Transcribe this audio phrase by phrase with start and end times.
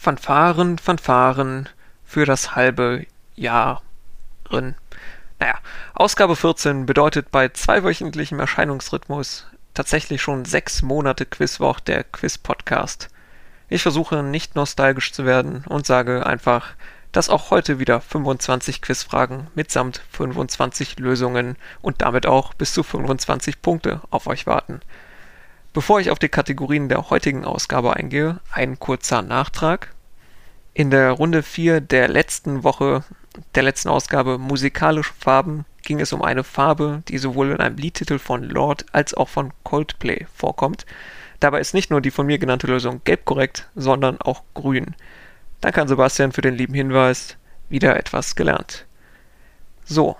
[0.00, 1.68] Fanfaren, Fanfaren
[2.06, 3.04] für das halbe
[3.36, 3.82] Jahr.
[4.50, 5.58] Naja,
[5.92, 13.10] Ausgabe 14 bedeutet bei zweiwöchentlichem Erscheinungsrhythmus tatsächlich schon sechs Monate Quizwoch der Quiz-Podcast.
[13.68, 16.68] Ich versuche nicht nostalgisch zu werden und sage einfach,
[17.12, 23.60] dass auch heute wieder 25 Quizfragen mitsamt 25 Lösungen und damit auch bis zu 25
[23.60, 24.80] Punkte auf euch warten.
[25.72, 29.94] Bevor ich auf die Kategorien der heutigen Ausgabe eingehe, ein kurzer Nachtrag.
[30.74, 33.04] In der Runde 4 der letzten Woche,
[33.54, 38.18] der letzten Ausgabe Musikalische Farben, ging es um eine Farbe, die sowohl in einem Liedtitel
[38.18, 40.86] von Lord als auch von Coldplay vorkommt.
[41.38, 44.96] Dabei ist nicht nur die von mir genannte Lösung gelb korrekt, sondern auch grün.
[45.60, 47.36] Danke an Sebastian für den lieben Hinweis.
[47.68, 48.86] Wieder etwas gelernt.
[49.84, 50.16] So,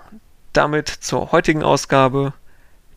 [0.53, 2.33] damit zur heutigen Ausgabe.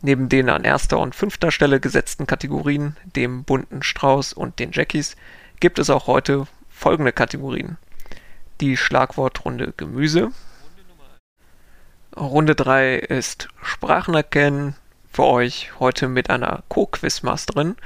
[0.04, 5.16] Neben den an erster und fünfter Stelle gesetzten Kategorien, dem bunten Strauß und den Jackies,
[5.60, 7.78] gibt es auch heute folgende Kategorien.
[8.60, 10.30] Die Schlagwortrunde Gemüse.
[12.14, 14.76] Runde 3 ist Sprachen erkennen,
[15.10, 17.76] für euch heute mit einer Co-Quizmasterin.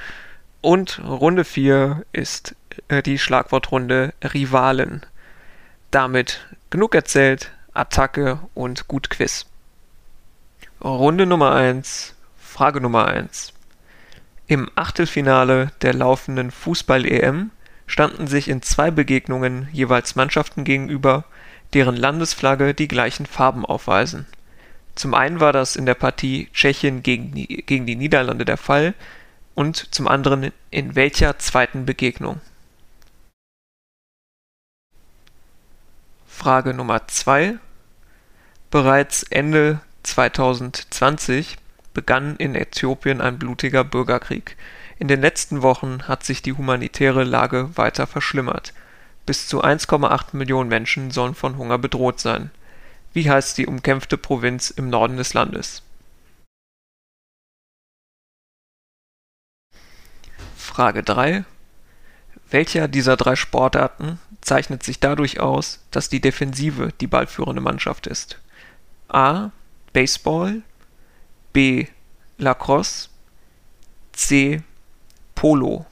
[0.60, 2.56] Und Runde 4 ist
[2.88, 5.06] äh, die Schlagwortrunde Rivalen.
[5.92, 9.46] Damit genug erzählt, Attacke und gut Quiz.
[10.80, 13.52] Runde Nummer 1, Frage Nummer 1.
[14.46, 17.50] Im Achtelfinale der laufenden Fußball-EM
[17.88, 21.24] standen sich in zwei Begegnungen jeweils Mannschaften gegenüber,
[21.74, 24.26] deren Landesflagge die gleichen Farben aufweisen.
[24.94, 28.94] Zum einen war das in der Partie Tschechien gegen die, gegen die Niederlande der Fall
[29.56, 32.40] und zum anderen in welcher zweiten Begegnung?
[36.28, 37.58] Frage Nummer 2.
[38.70, 41.56] Bereits Ende 2020
[41.94, 44.56] begann in Äthiopien ein blutiger Bürgerkrieg.
[44.98, 48.72] In den letzten Wochen hat sich die humanitäre Lage weiter verschlimmert.
[49.26, 52.50] Bis zu 1,8 Millionen Menschen sollen von Hunger bedroht sein.
[53.12, 55.82] Wie heißt die umkämpfte Provinz im Norden des Landes?
[60.56, 61.44] Frage 3.
[62.50, 68.38] Welcher dieser drei Sportarten zeichnet sich dadurch aus, dass die Defensive die ballführende Mannschaft ist?
[69.08, 69.50] A.
[69.98, 70.62] Baseball,
[71.52, 71.88] B.
[72.36, 73.08] Lacrosse,
[74.12, 74.62] C.
[75.34, 75.86] Polo.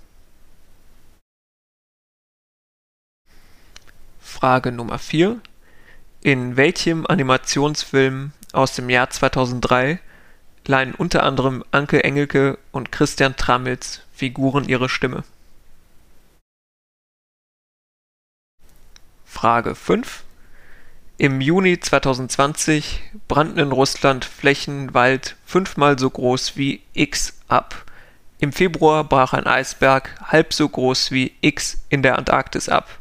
[4.21, 5.41] Frage Nummer 4.
[6.21, 9.99] In welchem Animationsfilm aus dem Jahr 2003
[10.67, 15.25] leihen unter anderem Anke Engelke und Christian Tramitz Figuren ihre Stimme?
[19.25, 20.23] Frage 5.
[21.19, 27.87] Im Juni 2020 brannten in Russland Flächen Wald fünfmal so groß wie X ab.
[28.39, 32.99] Im Februar brach ein Eisberg halb so groß wie X in der Antarktis ab.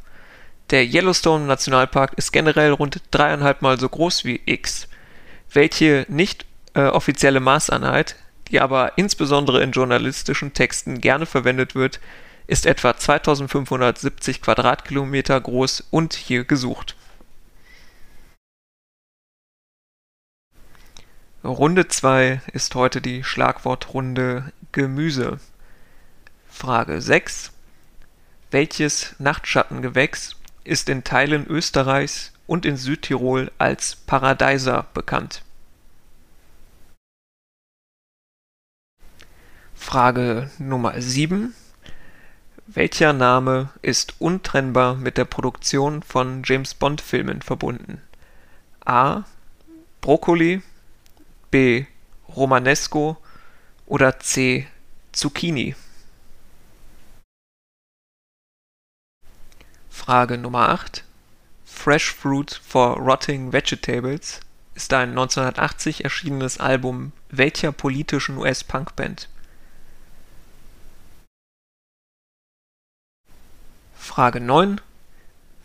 [0.70, 4.88] Der Yellowstone Nationalpark ist generell rund dreieinhalb Mal so groß wie X.
[5.52, 8.16] Welche nicht äh, offizielle Maßeinheit,
[8.48, 12.00] die aber insbesondere in journalistischen Texten gerne verwendet wird,
[12.48, 16.96] ist etwa 2570 Quadratkilometer groß und hier gesucht.
[21.46, 25.40] Runde 2 ist heute die Schlagwortrunde Gemüse.
[26.50, 27.52] Frage 6.
[28.50, 35.44] Welches Nachtschattengewächs ist in Teilen Österreichs und in Südtirol als Paradeiser bekannt?
[39.76, 41.54] Frage Nummer 7.
[42.66, 48.02] Welcher Name ist untrennbar mit der Produktion von James-Bond-Filmen verbunden?
[48.84, 49.26] A.
[50.02, 50.64] Brokkoli,
[51.52, 51.86] B.
[52.36, 53.18] Romanesco
[53.86, 54.68] oder C.
[55.12, 55.76] Zucchini?
[59.90, 61.04] Frage Nummer 8.
[61.66, 64.40] Fresh Fruit for Rotting Vegetables
[64.76, 69.30] ist ein 1980 erschienenes Album welcher politischen US-Punkband?
[73.96, 74.80] Frage 9.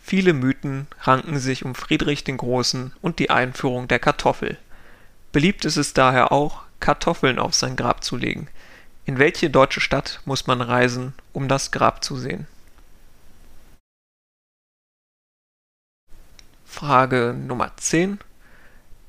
[0.01, 4.57] Viele Mythen ranken sich um Friedrich den Großen und die Einführung der Kartoffel.
[5.31, 8.47] Beliebt ist es daher auch, Kartoffeln auf sein Grab zu legen.
[9.05, 12.47] In welche deutsche Stadt muss man reisen, um das Grab zu sehen?
[16.65, 18.19] Frage Nummer 10.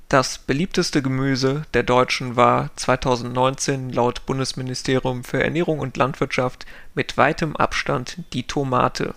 [0.08, 7.56] Das beliebteste Gemüse der Deutschen war 2019 laut Bundesministerium für Ernährung und Landwirtschaft mit weitem
[7.56, 9.14] Abstand die Tomate.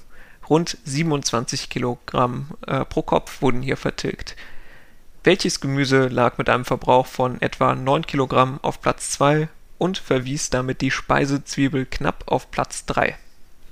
[0.49, 4.35] Rund 27 Kilogramm äh, pro Kopf wurden hier vertilgt.
[5.25, 9.47] Welches Gemüse lag mit einem Verbrauch von etwa 9 Kilogramm auf Platz 2
[9.79, 13.17] und verwies damit die Speisezwiebel knapp auf Platz 3?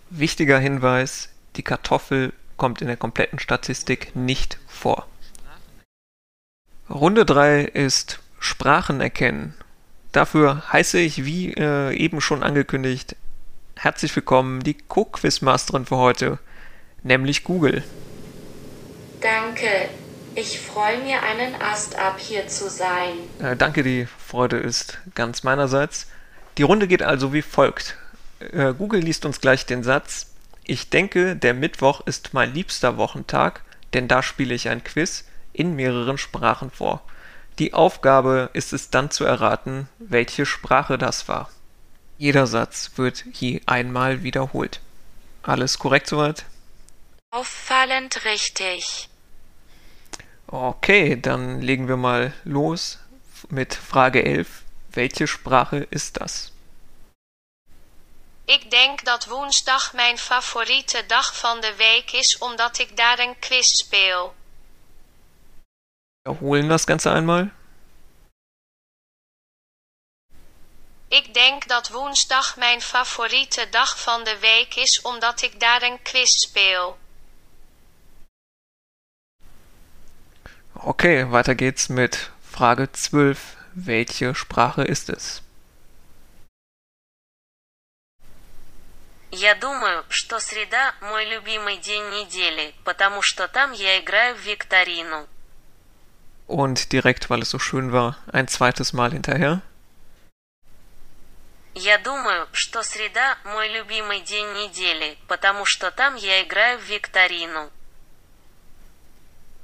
[0.10, 5.06] Wichtiger Hinweis, Die Kartoffel kommt in der kompletten Statistik nicht vor.
[6.90, 9.54] Runde 3 ist Sprachen erkennen.
[10.12, 13.16] Dafür heiße ich, wie äh, eben schon angekündigt,
[13.76, 16.40] herzlich willkommen die Co-Quizmasterin für heute,
[17.04, 17.84] nämlich Google.
[19.22, 19.92] Danke.
[20.36, 23.18] Ich freue mir einen Ast ab, hier zu sein.
[23.40, 26.08] Äh, danke, die Freude ist ganz meinerseits.
[26.58, 27.98] Die Runde geht also wie folgt.
[28.40, 30.32] Äh, Google liest uns gleich den Satz.
[30.64, 33.62] Ich denke, der Mittwoch ist mein liebster Wochentag,
[33.94, 37.04] denn da spiele ich ein Quiz in mehreren Sprachen vor.
[37.60, 41.52] Die Aufgabe ist es dann zu erraten, welche Sprache das war.
[42.18, 44.80] Jeder Satz wird je einmal wiederholt.
[45.44, 46.46] Alles korrekt soweit?
[47.30, 49.10] Auffallend richtig.
[50.54, 53.00] Okay, dann legen wir mal los
[53.50, 54.62] mit Frage 11.
[54.92, 56.52] Welche Sprache ist das?
[58.46, 63.40] Ik denk dat woensdag mijn favoriete dag van de week is omdat ik daar een
[63.40, 64.36] quiz speel.
[66.22, 67.50] Wiederholen das Ganze einmal.
[71.08, 76.02] Ik denk dat woensdag mijn favoriete dag van de week is omdat ik daar een
[76.02, 76.98] quiz speel.
[80.83, 83.57] Okay, weiter geht's mit Frage 12.
[83.75, 85.43] Welche Sprache ist es?
[89.31, 95.29] Я думаю, что среда – мой любимый день недели, потому что там я играю в викторину.
[96.47, 99.61] Und direkt, weil es so schön war, ein zweites Mal hinterher.
[101.75, 107.71] Я думаю, что среда – мой любимый день недели, потому что там я играю в викторину.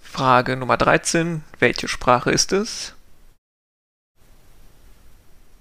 [0.08, 1.42] Frage Nummer 13.
[1.58, 2.94] Welche Sprache ist es?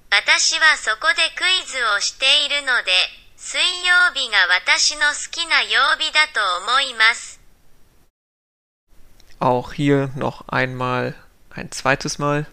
[0.09, 2.91] 私はそこでクイズをしているので、
[3.35, 7.41] 水曜日が私の好きな曜日だと思います。
[9.39, 11.15] Auch hier noch einmal,
[11.49, 12.45] ein zweites Mal.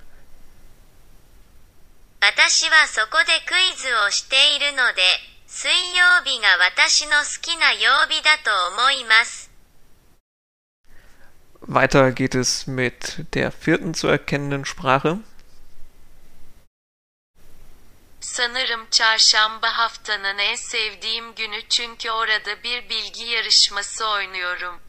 [2.20, 5.02] 私はそこでクイズをしているので、
[5.46, 9.43] 水曜日が私の好きな曜日だと思います。
[11.67, 15.17] Weiter geht es mit der vierten zu erkennenden Sprache.
[18.19, 24.79] Sanırım çarşamba haftanın en sevdiğim günü çünkü orada bir bilgi yarışması oynuyorum.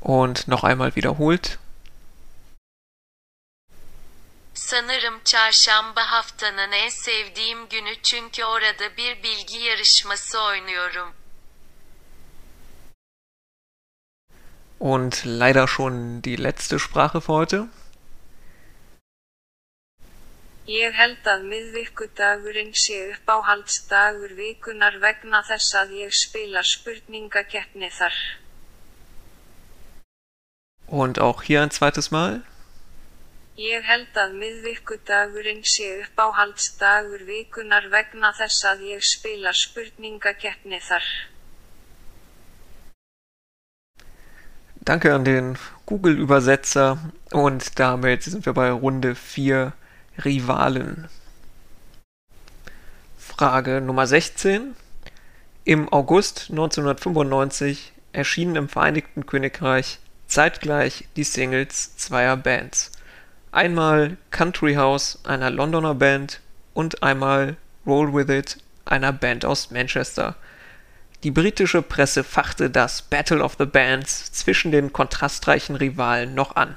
[0.00, 1.58] Und noch einmal wiederholt.
[4.54, 11.21] Sanırım çarşamba haftanın en sevdiğim günü çünkü orada bir bilgi yarışması oynuyorum.
[14.82, 17.68] Und leider schon die letzte Sprache für heute.
[20.66, 28.18] Ég held að miðvikudagurinn sé uppáhaldsdagur vikunar vegna þess að ég spila spurningakeppni þar.
[30.86, 32.42] Und auch hier ein zweites Mal.
[33.54, 41.06] Ég held að miðvikudagurinn sé uppáhaldsdagur vikunar vegna þess að ég spila spurningakeppni þar.
[44.84, 45.56] Danke an den
[45.86, 46.98] Google-Übersetzer.
[47.30, 49.72] Und damit sind wir bei Runde 4
[50.24, 51.08] Rivalen.
[53.16, 54.74] Frage Nummer 16.
[55.64, 62.90] Im August 1995 erschienen im Vereinigten Königreich zeitgleich die Singles zweier Bands.
[63.52, 66.40] Einmal Country House einer Londoner Band
[66.74, 70.34] und einmal Roll With It einer Band aus Manchester.
[71.22, 76.76] Die britische Presse fachte das Battle of the Bands zwischen den kontrastreichen Rivalen noch an.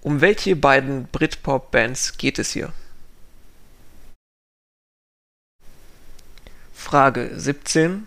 [0.00, 2.72] Um welche beiden Britpop-Bands geht es hier?
[6.72, 8.06] Frage 17.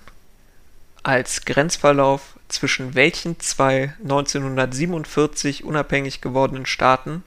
[1.04, 7.24] Als Grenzverlauf zwischen welchen zwei 1947 unabhängig gewordenen Staaten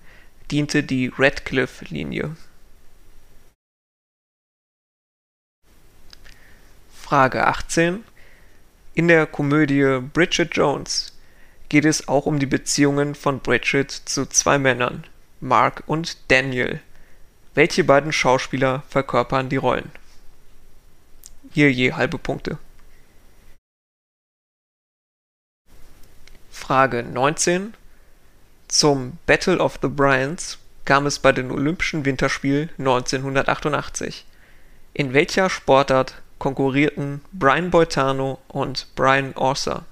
[0.51, 2.37] diente die Radcliffe-Linie?
[6.93, 8.03] Frage 18.
[8.97, 11.13] In der Komödie Bridget Jones
[11.69, 15.05] geht es auch um die Beziehungen von Bridget zu zwei Männern,
[15.39, 16.81] Mark und Daniel.
[17.55, 19.91] Welche beiden Schauspieler verkörpern die Rollen?
[21.53, 22.57] Hier je halbe Punkte.
[26.51, 27.75] Frage 19.
[28.67, 34.25] Zum Battle of the Bryans kam es bei den Olympischen Winterspielen 1988.
[34.95, 39.85] In welcher Sportart konkurrierten Brian Boitano und Brian Orser?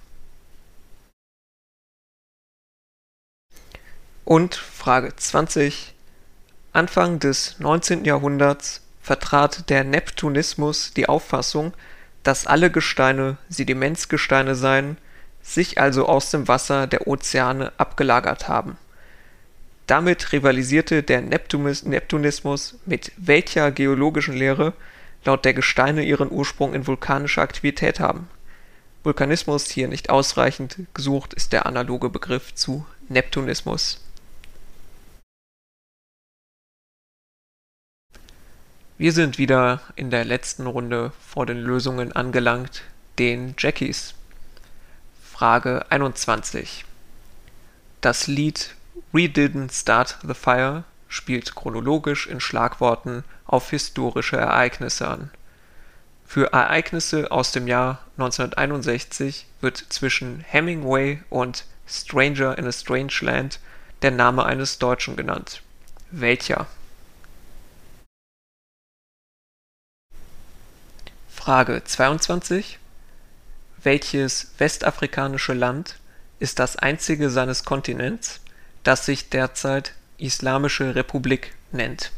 [4.24, 5.94] Und Frage 20.
[6.72, 8.04] Anfang des 19.
[8.04, 11.74] Jahrhunderts vertrat der Neptunismus die Auffassung,
[12.22, 14.96] dass alle Gesteine Sedimentsgesteine seien,
[15.42, 18.78] sich also aus dem Wasser der Ozeane abgelagert haben.
[19.86, 24.72] Damit rivalisierte der Neptunismus mit welcher geologischen Lehre,
[25.24, 28.28] laut der Gesteine ihren Ursprung in vulkanischer Aktivität haben?
[29.02, 34.00] Vulkanismus hier nicht ausreichend, gesucht ist der analoge Begriff zu Neptunismus.
[38.96, 42.82] Wir sind wieder in der letzten Runde vor den Lösungen angelangt,
[43.18, 44.14] den Jackies.
[45.22, 46.84] Frage 21.
[48.00, 48.76] Das Lied
[49.10, 55.30] We Didn't Start the Fire spielt chronologisch in Schlagworten auf historische Ereignisse an.
[56.26, 63.60] Für Ereignisse aus dem Jahr 1961 wird zwischen Hemingway und Stranger in a Strange Land
[64.02, 65.62] der Name eines Deutschen genannt.
[66.10, 66.66] Welcher?
[71.28, 72.78] Frage 22.
[73.82, 75.96] Welches westafrikanische Land
[76.38, 78.40] ist das einzige seines Kontinents,
[78.82, 82.12] das sich derzeit Islamische Republik nennt?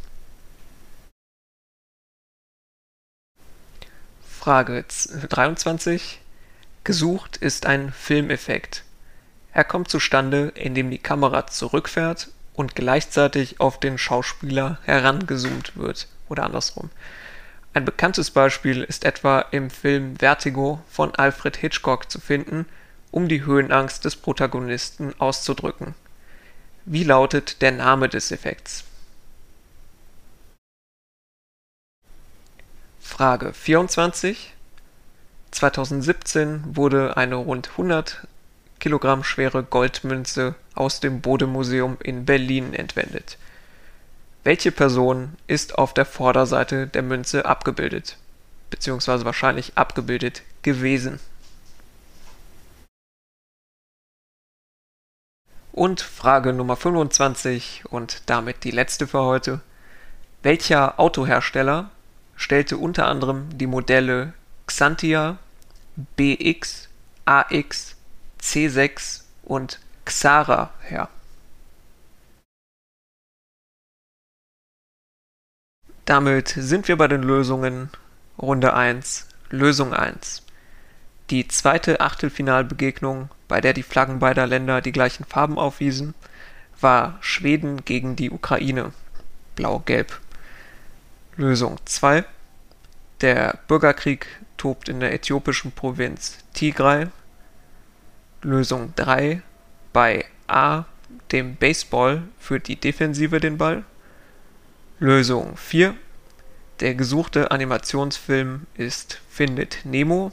[4.46, 4.84] Frage
[5.28, 6.20] 23.
[6.84, 8.84] Gesucht ist ein Filmeffekt.
[9.52, 16.44] Er kommt zustande, indem die Kamera zurückfährt und gleichzeitig auf den Schauspieler herangezoomt wird oder
[16.44, 16.90] andersrum.
[17.74, 22.66] Ein bekanntes Beispiel ist etwa im Film Vertigo von Alfred Hitchcock zu finden,
[23.10, 25.96] um die Höhenangst des Protagonisten auszudrücken.
[26.84, 28.85] Wie lautet der Name des Effekts?
[33.06, 34.54] Frage 24.
[35.50, 38.26] 2017 wurde eine rund 100
[38.78, 43.38] Kilogramm schwere Goldmünze aus dem Bode-Museum in Berlin entwendet
[44.46, 48.16] welche Person ist auf der Vorderseite der Münze abgebildet?
[48.70, 51.18] Beziehungsweise wahrscheinlich abgebildet gewesen.
[55.72, 59.62] Und Frage Nummer 25 und damit die letzte für heute.
[60.44, 61.90] Welcher Autohersteller
[62.36, 64.34] stellte unter anderem die Modelle
[64.66, 65.38] Xantia,
[66.16, 66.88] BX,
[67.24, 67.96] AX,
[68.40, 71.08] C6 und Xara her?
[76.04, 77.90] Damit sind wir bei den Lösungen.
[78.38, 80.42] Runde 1, Lösung 1.
[81.30, 86.14] Die zweite Achtelfinalbegegnung, bei der die Flaggen beider Länder die gleichen Farben aufwiesen,
[86.80, 88.92] war Schweden gegen die Ukraine.
[89.56, 90.20] Blau-Gelb.
[91.38, 92.24] Lösung 2.
[93.20, 94.26] Der Bürgerkrieg
[94.56, 97.08] tobt in der äthiopischen Provinz Tigray.
[98.40, 99.42] Lösung 3.
[99.92, 100.84] Bei A,
[101.32, 103.84] dem Baseball, führt die Defensive den Ball.
[104.98, 105.94] Lösung 4.
[106.80, 110.32] Der gesuchte Animationsfilm ist Findet Nemo.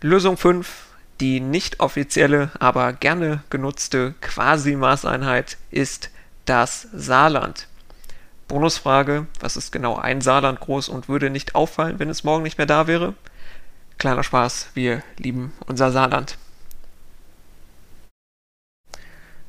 [0.00, 0.86] Lösung 5.
[1.20, 6.08] Die nicht offizielle, aber gerne genutzte Quasi-Maßeinheit ist
[6.46, 7.68] das Saarland.
[8.52, 12.58] Bonusfrage: Was ist genau ein Saarland groß und würde nicht auffallen, wenn es morgen nicht
[12.58, 13.14] mehr da wäre?
[13.96, 16.36] Kleiner Spaß, wir lieben unser Saarland.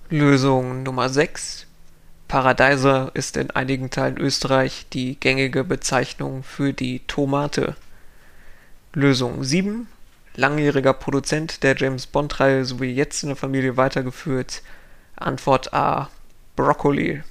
[0.10, 1.68] Lösung Nummer 6.
[2.30, 7.76] Paradeiser ist in einigen Teilen Österreich die gängige Bezeichnung für die Tomate.
[8.94, 9.90] Lösung 7.
[10.36, 14.62] Langjähriger Produzent der James-Bond-Reihe sowie jetzt in der Familie weitergeführt.
[15.18, 16.10] Antwort A.
[16.56, 17.22] Broccoli.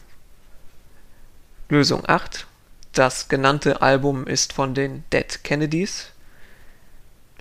[1.73, 2.47] Lösung 8.
[2.93, 6.11] Das genannte Album ist von den Dead Kennedys.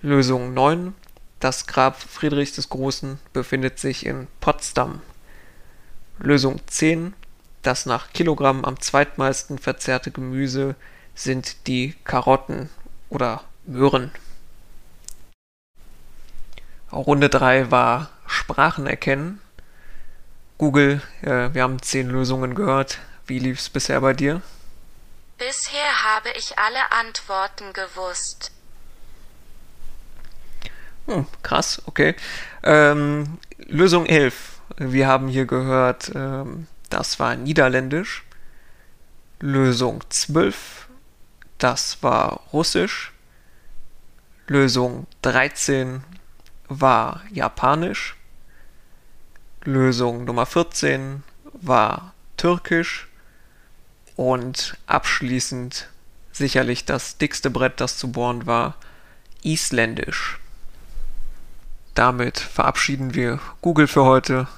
[0.00, 0.94] Lösung 9.
[1.38, 5.02] Das Grab Friedrichs des Großen befindet sich in Potsdam.
[6.18, 7.12] Lösung 10.
[7.60, 10.76] Das nach Kilogramm am zweitmeisten verzehrte Gemüse
[11.14, 12.70] sind die Karotten
[13.10, 14.12] oder Möhren.
[16.90, 19.42] Runde 3 war Sprachen erkennen.
[20.56, 22.98] Google, äh, wir haben 10 Lösungen gehört.
[23.26, 24.42] Wie lief es bisher bei dir?
[25.38, 28.52] Bisher habe ich alle Antworten gewusst.
[31.06, 32.14] Hm, krass, okay.
[32.62, 34.60] Ähm, Lösung 11.
[34.76, 38.24] Wir haben hier gehört, ähm, das war Niederländisch.
[39.40, 40.88] Lösung 12,
[41.58, 43.12] das war Russisch.
[44.46, 46.04] Lösung 13
[46.68, 48.16] war Japanisch.
[49.64, 51.22] Lösung Nummer 14
[51.54, 53.08] war Türkisch.
[54.16, 55.88] Und abschließend
[56.32, 58.74] sicherlich das dickste Brett, das zu bohren war,
[59.42, 60.38] Isländisch.
[61.94, 64.48] Damit verabschieden wir Google für heute.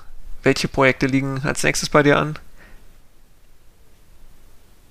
[0.43, 2.39] Welche Projekte liegen als nächstes bei dir an?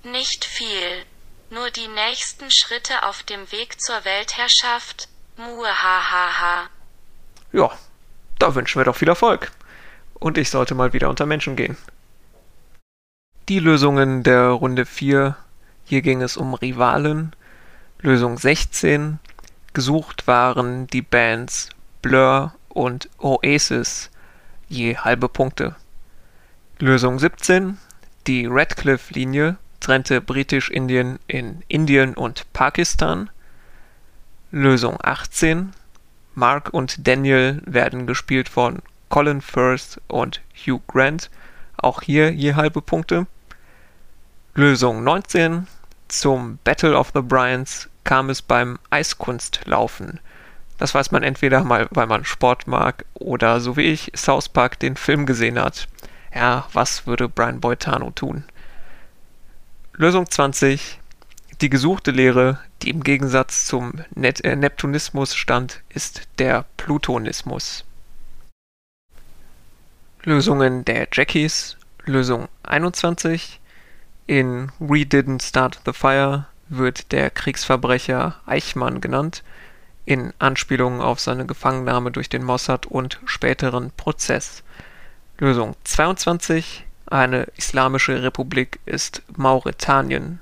[0.03, 1.05] Nicht viel.
[1.49, 5.07] Nur die nächsten Schritte auf dem Weg zur Weltherrschaft?
[5.37, 6.69] Muahahaha.
[7.51, 7.71] Ja,
[8.39, 9.51] da wünschen wir doch viel Erfolg.
[10.15, 11.77] Und ich sollte mal wieder unter Menschen gehen.
[13.49, 15.35] Die Lösungen der Runde 4.
[15.83, 17.35] Hier ging es um Rivalen.
[17.99, 19.19] Lösung 16.
[19.73, 21.67] Gesucht waren die Bands
[22.01, 24.09] Blur und Oasis.
[24.69, 25.75] Je halbe Punkte.
[26.79, 27.79] Lösung 17.
[28.27, 33.29] Die Radcliffe-Linie trennte Britisch-Indien in Indien und Pakistan.
[34.51, 35.73] Lösung 18.
[36.33, 41.29] Mark und Daniel werden gespielt von Colin Firth und Hugh Grant.
[41.77, 43.27] Auch hier je halbe Punkte.
[44.55, 45.67] Lösung 19.
[46.07, 50.19] Zum Battle of the Bryans kam es beim Eiskunstlaufen.
[50.77, 54.79] Das weiß man entweder mal, weil man Sport mag oder so wie ich South Park
[54.79, 55.87] den Film gesehen hat.
[56.33, 58.43] Ja, was würde Brian Boitano tun?
[59.93, 60.99] Lösung 20.
[61.61, 67.85] Die gesuchte Lehre, die im Gegensatz zum Net äh, Neptunismus stand, ist der Plutonismus.
[70.25, 71.75] Lösungen der Jackies.
[72.05, 73.59] Lösung 21.
[74.25, 79.43] In We Didn't Start the Fire wird der Kriegsverbrecher Eichmann genannt,
[80.05, 84.63] in Anspielung auf seine Gefangennahme durch den Mossad und späteren Prozess.
[85.39, 86.85] Lösung 22.
[87.07, 90.39] Eine islamische Republik ist Mauretanien.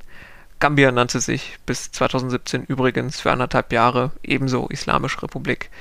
[0.59, 5.71] Gambia nannte sich bis 2017 übrigens für anderthalb Jahre ebenso Islamische Republik.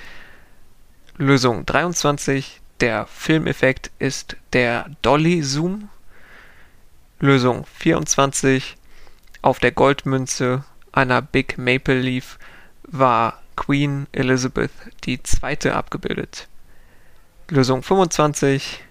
[1.18, 2.62] Lösung 23.
[2.80, 5.90] Der Filmeffekt ist der Dolly Zoom.
[7.18, 8.74] Lösung 24.
[9.42, 12.38] Auf der Goldmünze einer Big Maple Leaf
[12.84, 14.70] war Queen Elizabeth
[15.06, 15.70] II.
[15.70, 16.48] abgebildet.
[17.50, 18.82] Lösung 25.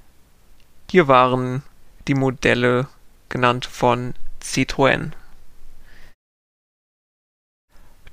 [0.92, 1.64] Hier waren
[2.08, 2.88] die Modelle
[3.28, 5.14] genannt von Citroën.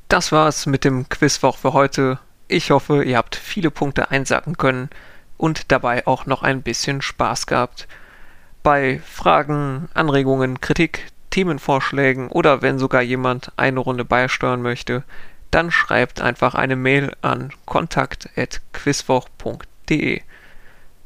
[0.09, 2.19] Das war's mit dem Quizwoch für heute.
[2.49, 4.89] Ich hoffe, ihr habt viele Punkte einsacken können
[5.37, 7.89] und dabei auch noch ein bisschen Spaß gehabt.
[8.63, 15.03] Bei Fragen, Anregungen, Kritik, Themenvorschlägen oder wenn sogar jemand eine Runde beisteuern möchte,
[15.51, 20.23] dann schreibt einfach eine Mail an kontakt.quizwoch.de.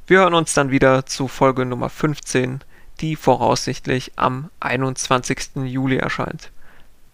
[0.07, 2.64] Wir hören uns dann wieder zu Folge Nummer 15
[3.00, 5.64] die voraussichtlich am 21.
[5.64, 6.50] Juli erscheint.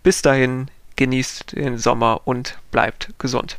[0.02, 3.58] Bis dahin, genießt den Sommer und bleibt gesund.